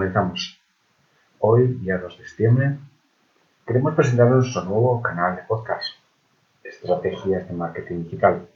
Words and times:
Comenzamos. 0.00 0.58
Hoy, 1.40 1.74
día 1.74 1.98
2 1.98 2.16
de 2.16 2.24
septiembre, 2.26 2.78
queremos 3.66 3.94
presentaros 3.94 4.36
nuestro 4.36 4.64
nuevo 4.64 5.02
canal 5.02 5.36
de 5.36 5.42
podcast, 5.42 5.88
Estrategias 6.64 7.46
de 7.46 7.52
Marketing 7.52 8.04
Digital. 8.04 8.48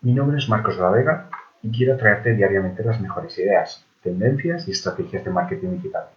Mi 0.00 0.14
nombre 0.14 0.38
es 0.38 0.48
Marcos 0.48 0.76
de 0.76 0.80
la 0.80 0.90
Vega 0.92 1.28
y 1.62 1.70
quiero 1.70 1.98
traerte 1.98 2.32
diariamente 2.32 2.82
las 2.82 2.98
mejores 3.02 3.36
ideas, 3.38 3.84
tendencias 4.02 4.66
y 4.66 4.70
estrategias 4.70 5.26
de 5.26 5.30
marketing 5.30 5.72
digital. 5.72 6.08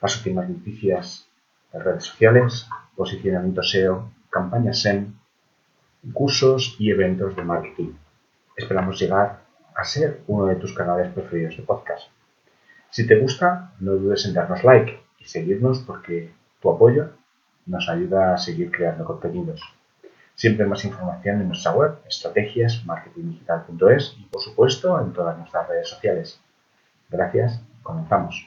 Las 0.00 0.16
últimas 0.16 0.48
noticias 0.48 1.28
de 1.70 1.80
redes 1.80 2.04
sociales, 2.04 2.66
posicionamiento 2.96 3.62
SEO, 3.62 4.10
campañas 4.30 4.80
SEM, 4.80 5.12
cursos 6.14 6.76
y 6.78 6.90
eventos 6.90 7.36
de 7.36 7.44
marketing. 7.44 7.92
Esperamos 8.56 8.98
llegar 8.98 9.42
a 9.74 9.84
ser 9.84 10.22
uno 10.28 10.46
de 10.46 10.56
tus 10.56 10.72
canales 10.72 11.12
preferidos 11.12 11.58
de 11.58 11.62
podcast. 11.62 12.08
Si 12.92 13.06
te 13.06 13.18
gusta, 13.18 13.72
no 13.80 13.92
dudes 13.92 14.26
en 14.26 14.34
darnos 14.34 14.62
like 14.64 15.00
y 15.18 15.24
seguirnos 15.24 15.78
porque 15.78 16.30
tu 16.60 16.70
apoyo 16.70 17.08
nos 17.64 17.88
ayuda 17.88 18.34
a 18.34 18.38
seguir 18.38 18.70
creando 18.70 19.06
contenidos. 19.06 19.62
Siempre 20.34 20.66
más 20.66 20.84
información 20.84 21.40
en 21.40 21.48
nuestra 21.48 21.72
web, 21.72 21.94
estrategiasmarketingdigital.es 22.06 24.14
y 24.20 24.24
por 24.24 24.42
supuesto 24.42 25.00
en 25.00 25.14
todas 25.14 25.38
nuestras 25.38 25.68
redes 25.68 25.88
sociales. 25.88 26.38
Gracias, 27.08 27.62
comenzamos. 27.82 28.46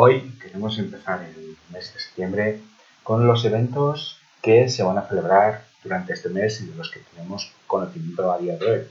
Hoy 0.00 0.32
queremos 0.40 0.78
empezar 0.78 1.24
el 1.24 1.56
mes 1.72 1.92
de 1.92 1.98
septiembre 1.98 2.60
con 3.02 3.26
los 3.26 3.44
eventos 3.44 4.20
que 4.40 4.68
se 4.68 4.84
van 4.84 4.96
a 4.96 5.08
celebrar 5.08 5.64
durante 5.82 6.12
este 6.12 6.28
mes 6.28 6.60
y 6.60 6.66
de 6.66 6.76
los 6.76 6.88
que 6.88 7.00
tenemos 7.00 7.50
conocimiento 7.66 8.30
a 8.30 8.38
día 8.38 8.56
de 8.58 8.70
hoy. 8.70 8.86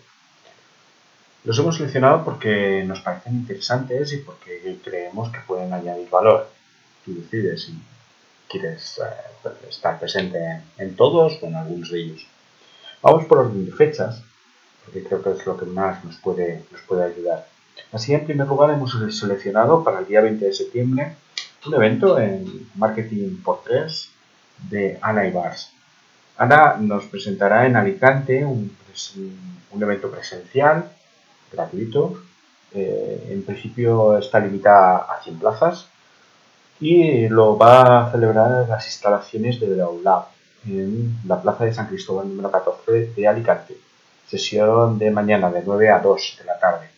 Los 1.46 1.58
hemos 1.60 1.78
seleccionado 1.78 2.26
porque 2.26 2.84
nos 2.86 3.00
parecen 3.00 3.36
interesantes 3.36 4.12
y 4.12 4.18
porque 4.18 4.80
creemos 4.84 5.32
que 5.32 5.40
pueden 5.48 5.72
añadir 5.72 6.10
valor. 6.10 6.50
Tú 7.06 7.16
decides 7.16 7.62
si 7.62 7.80
quieres 8.50 9.00
eh, 9.00 9.50
estar 9.70 9.98
presente 10.02 10.62
en 10.78 10.94
todos 10.98 11.42
o 11.42 11.46
en 11.46 11.56
algunos 11.56 11.90
de 11.90 12.02
ellos. 12.02 12.28
Vamos 13.02 13.24
por 13.28 13.38
orden 13.38 13.66
de 13.66 13.72
fechas, 13.72 14.24
porque 14.84 15.06
creo 15.06 15.24
que 15.24 15.32
es 15.32 15.46
lo 15.46 15.56
que 15.56 15.68
más 15.68 16.04
nos 16.04 16.18
puede, 16.18 16.66
nos 16.70 16.82
puede 16.82 17.06
ayudar. 17.06 17.48
Así, 17.92 18.14
en 18.14 18.26
primer 18.26 18.48
lugar, 18.48 18.72
hemos 18.72 18.98
seleccionado 19.18 19.84
para 19.84 20.00
el 20.00 20.08
día 20.08 20.22
20 20.22 20.46
de 20.46 20.54
septiembre 20.54 21.16
un 21.66 21.74
evento 21.74 22.20
en 22.20 22.70
Marketing 22.76 23.42
por 23.44 23.64
3 23.64 24.10
de 24.70 24.98
Ana 25.02 25.28
Ibars. 25.28 25.72
Ana 26.38 26.78
nos 26.80 27.06
presentará 27.06 27.66
en 27.66 27.76
Alicante 27.76 28.46
un, 28.46 28.76
evento 29.80 30.10
presencial, 30.10 30.90
gratuito. 31.52 32.22
Eh, 32.74 33.30
en 33.32 33.44
principio 33.44 34.18
está 34.18 34.40
limitada 34.40 34.98
a 34.98 35.22
100 35.24 35.40
plazas 35.40 35.88
y 36.80 37.28
lo 37.30 37.58
va 37.58 38.08
a 38.08 38.12
celebrar 38.12 38.64
en 38.64 38.70
las 38.70 38.86
instalaciones 38.86 39.60
de 39.60 39.68
la 39.76 39.88
ULAB 39.88 40.26
en 40.68 41.18
la 41.26 41.42
Plaza 41.42 41.66
de 41.66 41.74
San 41.74 41.88
Cristóbal 41.88 42.28
número 42.28 42.52
14 42.52 43.14
de 43.16 43.28
Alicante. 43.28 43.78
Sesión 44.28 45.00
de 45.00 45.10
mañana 45.12 45.50
de 45.50 45.64
9 45.66 45.90
a 45.90 46.00
2 46.00 46.36
de 46.40 46.46
la 46.46 46.60
tarde. 46.60 46.97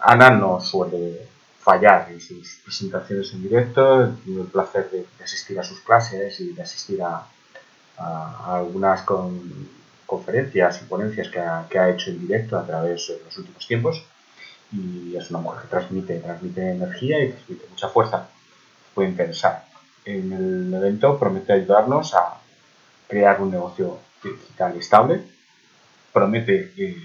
Ana 0.00 0.30
no 0.30 0.60
suele 0.60 1.26
fallar 1.66 2.08
en 2.12 2.20
sus 2.20 2.60
presentaciones 2.62 3.32
en 3.32 3.42
directo, 3.42 4.04
he 4.04 4.40
el 4.40 4.46
placer 4.46 4.88
de, 4.90 5.04
asistir 5.22 5.58
a 5.58 5.64
sus 5.64 5.80
clases 5.80 6.38
y 6.40 6.52
de 6.52 6.62
asistir 6.62 7.02
a, 7.02 7.26
algunas 8.46 9.04
conferencias 10.06 10.82
y 10.82 10.84
ponencias 10.84 11.28
que 11.28 11.40
ha, 11.40 11.90
hecho 11.90 12.10
en 12.10 12.20
directo 12.20 12.56
a 12.58 12.64
través 12.64 13.08
de 13.08 13.20
los 13.24 13.38
últimos 13.38 13.66
tiempos. 13.66 14.04
Y 14.70 15.16
es 15.16 15.30
una 15.30 15.40
mujer 15.40 15.62
que 15.62 15.68
transmite, 15.68 16.18
transmite 16.18 16.70
energía 16.70 17.24
y 17.24 17.30
transmite 17.30 17.66
mucha 17.68 17.88
fuerza. 17.88 18.28
Puede 18.94 19.08
interesar. 19.08 19.64
En 20.04 20.32
el 20.32 20.74
evento 20.74 21.18
promete 21.18 21.52
ayudarnos 21.54 22.14
a 22.14 22.40
crear 23.08 23.40
un 23.40 23.50
negocio 23.50 23.98
digital 24.22 24.76
estable. 24.76 25.22
Promete 26.12 26.72
eh, 26.76 26.96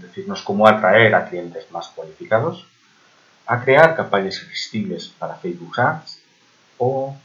decirnos 0.00 0.42
cómo 0.42 0.66
atraer 0.66 1.14
a 1.14 1.28
clientes 1.28 1.70
más 1.70 1.88
cualificados, 1.88 2.66
a 3.46 3.62
crear 3.62 3.94
campañas 3.94 4.36
irresistibles 4.42 5.08
para 5.08 5.36
Facebook 5.36 5.78
Ads 5.78 6.18
o 6.78 7.16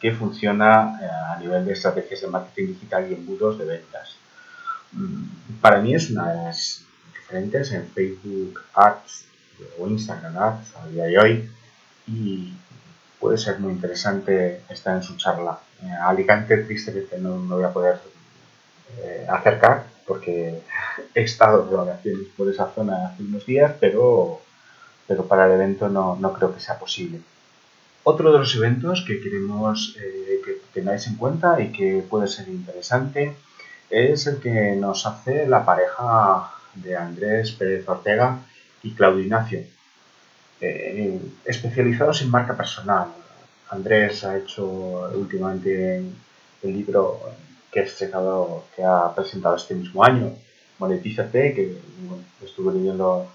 que 0.00 0.12
funciona 0.12 0.98
eh, 1.00 1.06
a 1.06 1.38
nivel 1.38 1.64
de 1.64 1.72
estrategias 1.72 2.20
de 2.20 2.28
marketing 2.28 2.68
digital 2.68 3.10
y 3.10 3.14
embudos 3.14 3.58
de 3.58 3.64
ventas. 3.64 4.16
Mm, 4.92 5.60
para 5.60 5.80
mí 5.80 5.94
es 5.94 6.10
una 6.10 6.30
de 6.32 6.44
las 6.44 6.84
diferentes 7.12 7.72
en 7.72 7.88
Facebook 7.88 8.62
Ads 8.74 9.24
o 9.78 9.88
Instagram 9.88 10.36
Ads 10.38 10.76
a 10.76 10.86
día 10.88 11.04
de 11.04 11.18
hoy 11.18 11.50
y 12.06 12.54
puede 13.18 13.38
ser 13.38 13.58
muy 13.58 13.72
interesante 13.72 14.62
estar 14.68 14.96
en 14.96 15.02
su 15.02 15.16
charla. 15.16 15.58
Eh, 15.82 15.90
Alicante 15.90 16.56
tristemente 16.58 17.18
no, 17.18 17.38
no 17.38 17.56
voy 17.56 17.64
a 17.64 17.72
poder 17.72 18.00
eh, 18.98 19.26
acercar 19.28 19.84
porque 20.10 20.60
he 21.14 21.22
estado 21.22 21.68
de 21.68 21.76
vacaciones 21.76 22.26
por 22.36 22.50
esa 22.50 22.66
zona 22.74 23.06
hace 23.06 23.22
unos 23.22 23.46
días, 23.46 23.76
pero, 23.78 24.40
pero 25.06 25.24
para 25.26 25.46
el 25.46 25.52
evento 25.52 25.88
no, 25.88 26.16
no 26.16 26.32
creo 26.32 26.52
que 26.52 26.58
sea 26.58 26.80
posible. 26.80 27.20
Otro 28.02 28.32
de 28.32 28.40
los 28.40 28.52
eventos 28.56 29.04
que 29.06 29.20
queremos 29.20 29.96
eh, 30.00 30.40
que 30.44 30.52
tengáis 30.74 31.06
en 31.06 31.14
cuenta 31.14 31.60
y 31.60 31.70
que 31.70 32.04
puede 32.10 32.26
ser 32.26 32.48
interesante 32.48 33.36
es 33.88 34.26
el 34.26 34.38
que 34.38 34.74
nos 34.74 35.06
hace 35.06 35.46
la 35.46 35.64
pareja 35.64 36.54
de 36.74 36.96
Andrés 36.96 37.52
Pérez 37.52 37.88
Ortega 37.88 38.40
y 38.82 38.94
Claudio 38.94 39.22
Ignacio, 39.22 39.60
eh, 40.60 41.20
especializados 41.44 42.20
en 42.22 42.32
marca 42.32 42.56
personal. 42.56 43.06
Andrés 43.68 44.24
ha 44.24 44.36
hecho 44.38 44.66
últimamente 45.14 45.98
el 46.64 46.72
libro 46.72 47.20
que, 47.72 47.84
que 48.76 48.84
ha 48.84 49.14
presentado 49.14 49.56
este 49.56 49.74
mismo 49.74 50.04
año, 50.04 50.32
Monetízate, 50.78 51.54
que 51.54 51.76
estuve 52.42 52.72
leyendo 52.72 53.28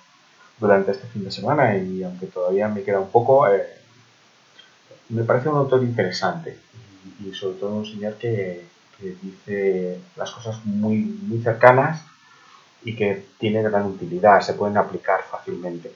durante 0.59 0.91
este 0.91 1.07
fin 1.07 1.23
de 1.23 1.31
semana 1.31 1.77
y 1.77 2.03
aunque 2.03 2.25
todavía 2.27 2.67
me 2.67 2.83
queda 2.83 2.99
un 2.99 3.09
poco, 3.09 3.47
eh, 3.47 3.67
me 5.09 5.23
parece 5.23 5.49
un 5.49 5.57
autor 5.57 5.83
interesante. 5.83 6.57
Y, 7.23 7.33
sobre 7.33 7.57
todo 7.57 7.75
un 7.75 7.85
señor 7.85 8.15
que, 8.15 8.65
dice 8.99 9.99
las 10.15 10.31
cosas 10.31 10.65
muy, 10.65 10.97
muy 10.97 11.39
cercanas 11.43 12.01
y 12.83 12.95
que 12.95 13.25
tiene 13.37 13.61
gran 13.61 13.85
utilidad, 13.85 14.39
se 14.41 14.53
pueden 14.53 14.77
aplicar 14.77 15.21
fácilmente. 15.29 15.91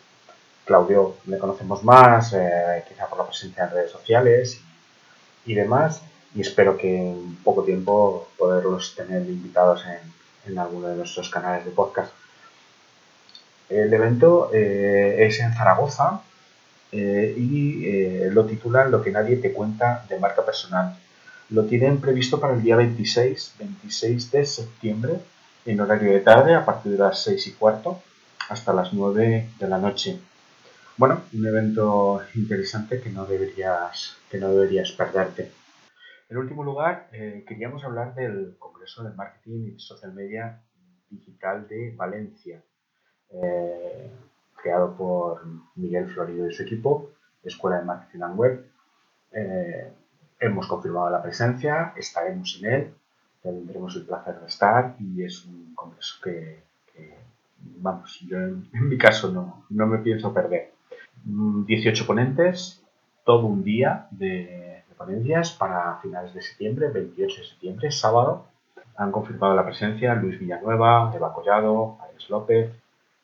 Claudio 0.65 1.15
le 1.25 1.39
conocemos 1.39 1.83
más, 1.83 2.33
eh, 2.33 2.83
quizá 2.87 3.07
por 3.07 3.17
la 3.17 3.25
presencia 3.25 3.63
en 3.63 3.71
redes 3.71 3.91
sociales 3.91 4.61
y 5.45 5.53
demás, 5.55 6.03
y 6.35 6.41
espero 6.41 6.77
que 6.77 7.11
en 7.11 7.37
poco 7.43 7.63
tiempo 7.63 8.27
poderlos 8.37 8.95
tener 8.95 9.21
invitados 9.23 9.83
en, 9.85 10.51
en 10.51 10.59
alguno 10.59 10.87
de 10.87 10.95
nuestros 10.95 11.29
canales 11.29 11.65
de 11.65 11.71
podcast. 11.71 12.11
El 13.69 13.93
evento 13.93 14.49
eh, 14.51 15.27
es 15.27 15.39
en 15.39 15.53
Zaragoza 15.53 16.21
eh, 16.91 17.35
y 17.37 17.85
eh, 17.85 18.29
lo 18.31 18.45
titulan 18.45 18.89
Lo 18.89 19.01
que 19.03 19.11
nadie 19.11 19.37
te 19.37 19.53
cuenta 19.53 20.05
de 20.09 20.19
marca 20.19 20.43
personal. 20.43 20.97
Lo 21.51 21.65
tienen 21.65 22.01
previsto 22.01 22.39
para 22.39 22.53
el 22.55 22.63
día 22.63 22.75
26, 22.75 23.55
26 23.59 24.31
de 24.31 24.45
septiembre 24.45 25.19
en 25.65 25.79
horario 25.81 26.11
de 26.11 26.19
tarde 26.21 26.55
a 26.55 26.65
partir 26.65 26.93
de 26.93 26.97
las 26.97 27.23
6 27.23 27.47
y 27.47 27.51
cuarto 27.51 28.01
hasta 28.49 28.73
las 28.73 28.93
9 28.93 29.49
de 29.59 29.67
la 29.67 29.77
noche. 29.77 30.19
Bueno, 30.97 31.21
un 31.33 31.45
evento 31.45 32.21
interesante 32.35 32.99
que 32.99 33.09
no 33.09 33.25
deberías, 33.25 34.17
que 34.29 34.37
no 34.37 34.49
deberías 34.49 34.91
perderte. 34.91 35.51
En 36.29 36.37
último 36.37 36.63
lugar, 36.63 37.09
eh, 37.11 37.43
queríamos 37.47 37.83
hablar 37.83 38.13
del 38.13 38.55
Congreso 38.59 39.03
de 39.03 39.15
Marketing 39.15 39.73
y 39.75 39.79
Social 39.79 40.13
Media 40.13 40.61
Digital 41.09 41.67
de 41.67 41.91
Valencia, 41.97 42.61
eh, 43.31 44.11
creado 44.61 44.95
por 44.95 45.41
Miguel 45.75 46.07
Florido 46.07 46.47
y 46.47 46.53
su 46.53 46.61
equipo, 46.61 47.09
Escuela 47.43 47.79
de 47.79 47.85
Marketing 47.85 48.21
and 48.21 48.37
Web. 48.37 48.63
Eh, 49.31 49.91
hemos 50.39 50.67
confirmado 50.67 51.09
la 51.09 51.23
presencia, 51.23 51.93
estaremos 51.97 52.59
en 52.61 52.71
él, 52.71 52.93
tendremos 53.41 53.95
el 53.95 54.05
placer 54.05 54.39
de 54.39 54.45
estar 54.45 54.97
y 54.99 55.23
es 55.23 55.45
un 55.45 55.73
congreso 55.73 56.21
que, 56.23 56.59
vamos, 57.79 58.19
yo 58.27 58.37
en, 58.37 58.69
mi 58.71 58.99
caso 58.99 59.31
no, 59.31 59.65
no 59.71 59.87
me 59.87 59.97
pienso 59.97 60.31
perder. 60.31 60.73
18 61.23 62.03
mm, 62.03 62.07
ponentes, 62.07 62.83
todo 63.25 63.47
un 63.47 63.63
día 63.63 64.07
de 64.11 64.68
ponencias 64.99 65.51
para 65.53 65.97
finales 66.01 66.33
de 66.33 66.41
septiembre, 66.41 66.89
28 66.89 67.41
de 67.41 67.47
septiembre, 67.47 67.91
sábado. 67.91 68.45
Han 68.97 69.13
confirmado 69.13 69.55
la 69.55 69.63
presencia 69.63 70.13
Luis 70.13 70.37
Villanueva, 70.37 71.11
Eva 71.15 71.33
Collado, 71.33 71.97
Alex 72.01 72.29
López, 72.29 72.69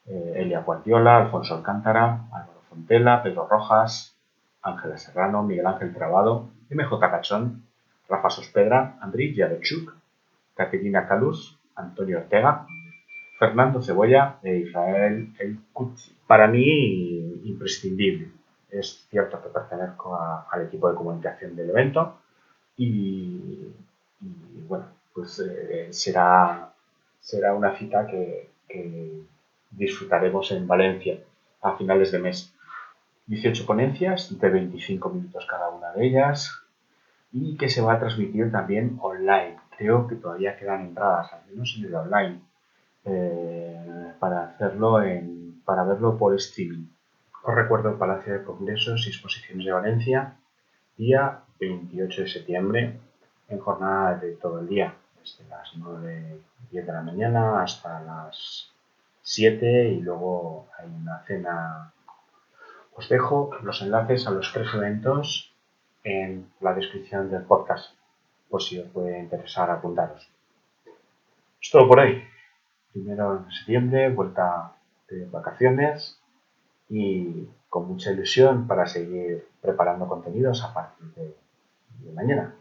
eh, 0.08 0.34
Elia 0.38 0.62
Guardiola, 0.62 1.18
Alfonso 1.18 1.54
Alcántara, 1.54 2.28
Álvaro 2.32 2.62
Fontela, 2.70 3.22
Pedro 3.22 3.46
Rojas, 3.46 4.16
Ángela 4.64 4.98
Serrano, 4.98 5.44
Miguel 5.44 5.68
Ángel 5.68 5.94
Trabado, 5.94 6.48
MJ 6.70 6.98
Cachón, 6.98 7.66
Rafa 8.08 8.30
Sospedra, 8.30 8.98
Andriy 9.02 9.36
Yarochuk, 9.36 9.94
Caterina 10.56 11.06
Calus, 11.06 11.60
Antonio 11.76 12.20
Ortega, 12.20 12.66
Fernando 13.38 13.82
Cebolla 13.82 14.38
e 14.42 14.60
Israel 14.60 15.34
El 15.40 15.60
Kutzi. 15.74 16.16
Para 16.26 16.48
mí, 16.48 17.42
imprescindible. 17.44 18.32
Es 18.80 19.08
cierto 19.10 19.42
que 19.42 19.50
pertenezco 19.50 20.18
al 20.18 20.64
equipo 20.64 20.90
de 20.90 20.96
comunicación 20.96 21.56
del 21.56 21.70
evento 21.70 22.18
y, 22.76 23.72
bueno, 24.68 24.86
pues 25.14 25.40
eh, 25.40 25.88
será, 25.92 26.74
será 27.20 27.54
una 27.54 27.76
cita 27.78 28.06
que, 28.06 28.54
disfrutaremos 29.72 30.52
en 30.52 30.68
Valencia 30.68 31.20
a 31.62 31.78
finales 31.78 32.12
de 32.12 32.20
mes. 32.20 32.54
18 33.28 33.66
ponencias 33.66 34.38
de 34.38 34.50
25 34.50 35.10
minutos 35.10 35.46
cada 35.50 35.70
una 35.70 35.92
de 35.92 36.08
ellas 36.08 36.62
y 37.32 37.56
que 37.58 37.70
se 37.70 37.82
va 37.82 37.94
a 37.94 38.00
transmitir 38.00 38.52
también 38.52 38.98
online. 39.02 39.58
Creo 39.78 40.08
que 40.08 40.16
todavía 40.16 40.58
quedan 40.58 40.82
entradas, 40.88 41.32
al 41.34 41.46
menos 41.50 41.76
en 41.78 41.86
el 41.86 41.96
online, 41.96 42.42
eh, 43.06 44.14
para 44.20 44.46
hacerlo 44.46 45.02
en, 45.02 45.62
para 45.66 45.84
verlo 45.84 46.18
por 46.18 46.36
streaming. 46.36 46.88
Os 47.48 47.54
recuerdo 47.54 48.00
Palacio 48.00 48.34
de 48.34 48.44
Congresos 48.44 49.06
y 49.06 49.10
Exposiciones 49.10 49.68
de 49.68 49.72
Valencia, 49.72 50.34
día 50.98 51.44
28 51.60 52.24
de 52.24 52.28
septiembre, 52.28 53.00
en 53.50 53.60
jornada 53.60 54.18
de 54.18 54.32
todo 54.32 54.62
el 54.62 54.68
día, 54.68 54.96
desde 55.20 55.48
las 55.48 55.70
9, 55.76 56.40
10 56.72 56.88
de 56.88 56.92
la 56.92 57.04
mañana 57.04 57.62
hasta 57.62 58.02
las 58.02 58.74
7 59.22 59.90
y 59.90 60.02
luego 60.02 60.70
hay 60.76 60.88
una 60.88 61.20
cena. 61.28 61.94
Os 62.96 63.08
dejo 63.10 63.52
los 63.62 63.80
enlaces 63.84 64.26
a 64.26 64.32
los 64.32 64.52
tres 64.52 64.74
eventos 64.74 65.54
en 66.04 66.50
la 66.62 66.74
descripción 66.74 67.30
del 67.30 67.44
podcast, 67.44 67.94
por 68.50 68.64
si 68.64 68.80
os 68.80 68.90
puede 68.90 69.20
interesar 69.20 69.70
apuntaros. 69.70 70.28
Es 71.62 71.70
todo 71.70 71.88
por 71.88 72.00
hoy. 72.00 72.24
Primero 72.92 73.38
de 73.38 73.52
septiembre, 73.54 74.10
vuelta 74.10 74.74
de 75.08 75.28
vacaciones 75.28 76.20
y 76.90 77.48
con 77.70 77.88
mucha 77.88 78.12
ilusión 78.12 78.68
para 78.68 78.88
seguir 78.88 79.48
preparando 79.62 80.08
contenidos 80.08 80.64
a 80.64 80.74
partir 80.74 81.08
de, 81.16 81.36
mañana. 82.14 82.54